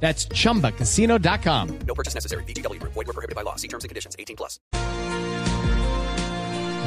[0.00, 1.68] That's chumbacasino.com.
[1.86, 2.44] No purchase necessary.
[2.44, 2.80] BGW.
[2.82, 3.56] Void were prohibited by law.
[3.56, 4.14] See terms and conditions.
[4.18, 4.60] 18 plus.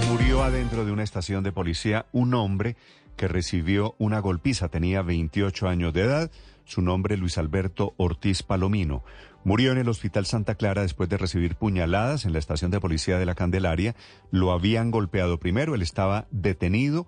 [0.10, 2.76] Murió adentro de una estación de policía un hombre
[3.16, 4.70] que recibió una golpiza.
[4.70, 6.32] Tenía 28 años de edad.
[6.66, 9.04] Su nombre Luis Alberto Ortiz Palomino.
[9.44, 13.20] Murió en el Hospital Santa Clara después de recibir puñaladas en la estación de policía
[13.20, 13.96] de la Candelaria.
[14.32, 15.76] Lo habían golpeado primero.
[15.76, 17.08] Él estaba detenido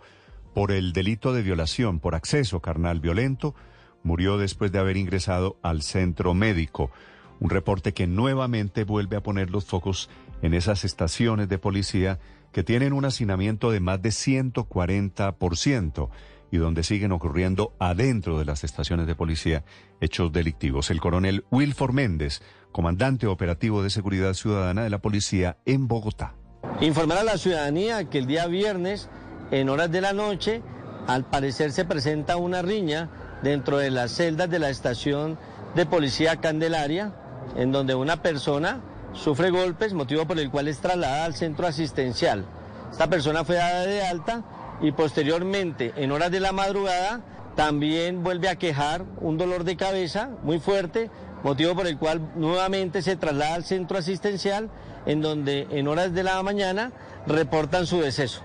[0.54, 3.56] por el delito de violación por acceso carnal violento.
[4.04, 6.92] Murió después de haber ingresado al centro médico.
[7.40, 10.10] Un reporte que nuevamente vuelve a poner los focos
[10.42, 12.20] en esas estaciones de policía
[12.52, 16.10] que tienen un hacinamiento de más de 140%
[16.52, 19.64] y donde siguen ocurriendo adentro de las estaciones de policía
[20.02, 20.92] hechos delictivos.
[20.92, 26.36] El coronel Wilfor Méndez, comandante operativo de seguridad ciudadana de la policía en Bogotá.
[26.82, 29.10] Informar a la ciudadanía que el día viernes,
[29.52, 30.62] en horas de la noche,
[31.08, 33.10] al parecer se presenta una riña
[33.42, 35.38] dentro de las celdas de la estación
[35.76, 37.14] de policía Candelaria,
[37.56, 38.82] en donde una persona
[39.14, 42.46] sufre golpes, motivo por el cual es trasladada al centro asistencial.
[42.92, 44.44] Esta persona fue dada de alta
[44.82, 47.22] y posteriormente, en horas de la madrugada,
[47.56, 51.10] también vuelve a quejar un dolor de cabeza muy fuerte,
[51.44, 54.70] motivo por el cual nuevamente se traslada al centro asistencial,
[55.06, 56.92] en donde en horas de la mañana
[57.28, 58.42] reportan su deceso.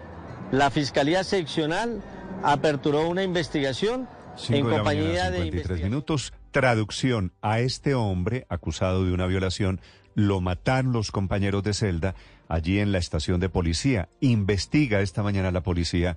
[0.50, 2.00] La Fiscalía Seccional
[2.42, 4.08] aperturó una investigación
[4.38, 5.90] en Cinco de la compañía mañana, de 53 investigación.
[5.90, 6.32] minutos.
[6.50, 7.32] Traducción.
[7.42, 9.80] A este hombre acusado de una violación
[10.14, 12.14] lo mataron los compañeros de celda
[12.48, 14.08] allí en la estación de policía.
[14.20, 16.16] Investiga esta mañana la policía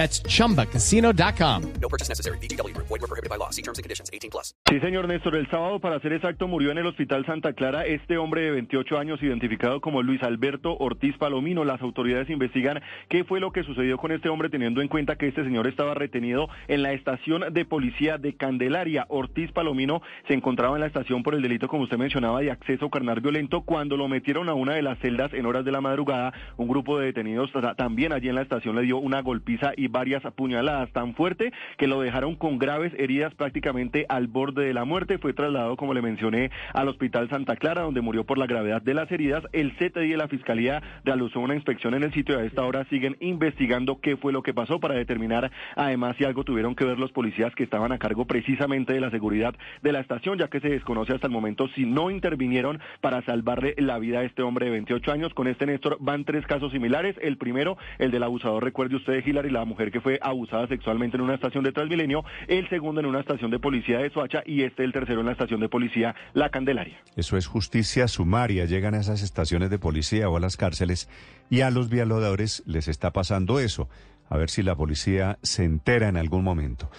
[0.00, 1.62] That's chumbacasino.com.
[1.82, 2.38] No purchase necessary.
[2.38, 2.72] BGW.
[2.74, 3.50] Void were prohibited by law.
[3.50, 4.08] See terms and conditions.
[4.14, 4.54] 18 plus.
[4.70, 5.36] Sí, señor Néstor.
[5.36, 8.96] El sábado, para ser exacto, murió en el Hospital Santa Clara este hombre de 28
[8.98, 11.66] años identificado como Luis Alberto Ortiz Palomino.
[11.66, 15.28] Las autoridades investigan qué fue lo que sucedió con este hombre teniendo en cuenta que
[15.28, 19.04] este señor estaba retenido en la estación de policía de Candelaria.
[19.10, 22.88] Ortiz Palomino se encontraba en la estación por el delito, como usted mencionaba, de acceso
[22.88, 23.60] carnal violento.
[23.62, 26.98] Cuando lo metieron a una de las celdas en horas de la madrugada, un grupo
[26.98, 30.90] de detenidos ta- también allí en la estación le dio una golpiza y varias apuñaladas
[30.92, 35.18] tan fuerte que lo dejaron con graves heridas prácticamente al borde de la muerte.
[35.18, 38.94] Fue trasladado, como le mencioné, al Hospital Santa Clara, donde murió por la gravedad de
[38.94, 39.44] las heridas.
[39.52, 42.84] El CTI de la Fiscalía realizó una inspección en el sitio y a esta hora
[42.86, 46.98] siguen investigando qué fue lo que pasó para determinar además si algo tuvieron que ver
[46.98, 50.60] los policías que estaban a cargo precisamente de la seguridad de la estación, ya que
[50.60, 54.66] se desconoce hasta el momento si no intervinieron para salvarle la vida a este hombre
[54.66, 55.34] de 28 años.
[55.34, 57.16] Con este Néstor van tres casos similares.
[57.20, 61.22] El primero, el del abusador, recuerde usted, Hilary, la mujer que fue abusada sexualmente en
[61.22, 62.24] una estación de Transmilenio.
[62.46, 65.32] El segundo en una estación de policía de Soacha y este el tercero en la
[65.32, 66.98] estación de policía La Candelaria.
[67.16, 68.66] Eso es justicia sumaria.
[68.66, 71.08] Llegan a esas estaciones de policía o a las cárceles
[71.48, 73.88] y a los violadores les está pasando eso.
[74.28, 76.90] A ver si la policía se entera en algún momento.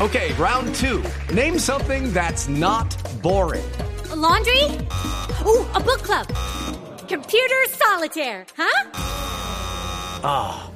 [0.00, 1.02] Okay, round two.
[1.32, 3.62] Name something that's not boring.
[4.10, 4.64] A laundry?
[5.46, 6.26] Ooh, a book club.
[7.08, 8.90] Computer solitaire, huh?